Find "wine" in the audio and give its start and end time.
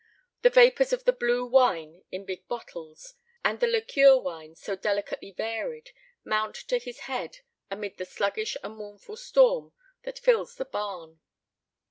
1.45-2.01